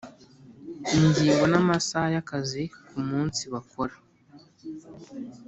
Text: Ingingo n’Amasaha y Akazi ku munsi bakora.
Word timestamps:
Ingingo 0.97 1.43
n’Amasaha 1.51 2.07
y 2.13 2.17
Akazi 2.21 2.63
ku 2.87 2.97
munsi 3.09 3.41
bakora. 3.53 3.95